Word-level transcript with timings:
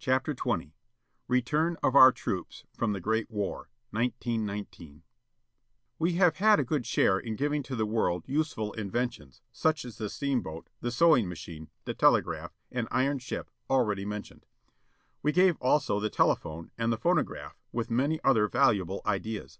"Jftr"'"*^ 0.00 0.24
THE 0.34 0.62
SHEEP 0.68 0.72
RETURN 1.28 1.76
OF 1.82 1.94
OUR 1.94 2.10
TROOPS 2.10 2.64
FROM 2.72 2.92
THE 2.94 3.02
GREAT 3.02 3.30
WAR. 3.30 3.68
1919 3.90 5.02
E 6.00 6.12
have 6.12 6.36
had 6.36 6.58
a 6.58 6.64
good 6.64 6.86
share 6.86 7.18
in 7.18 7.36
giving 7.36 7.62
to 7.64 7.76
the 7.76 7.84
world 7.84 8.24
useful 8.26 8.72
inventions, 8.72 9.42
as 9.62 9.98
the 9.98 10.08
steamboat, 10.08 10.70
the 10.80 10.90
sewing 10.90 11.28
machine, 11.28 11.68
the 11.84 11.92
telegraph, 11.92 12.56
and 12.70 12.88
iron 12.90 13.18
ship, 13.18 13.50
already 13.68 14.06
mentioned. 14.06 14.46
We 15.22 15.32
gave 15.32 15.58
also 15.58 16.00
the 16.00 16.08
telephone, 16.08 16.70
and 16.78 16.90
the 16.90 16.96
phono 16.96 17.22
graph, 17.22 17.58
with 17.72 17.90
many 17.90 18.24
other 18.24 18.48
valuable 18.48 19.02
ideas. 19.04 19.58